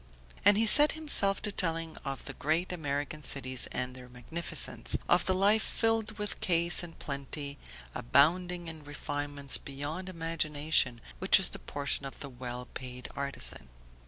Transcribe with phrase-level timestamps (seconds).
[0.43, 5.27] And he set himself to telling of the great American cities and their magnificence, of
[5.27, 7.59] the life filled with ease and plenty,
[7.93, 13.69] abounding in refinements beyond imagination, which is the portion of the well paid artisan.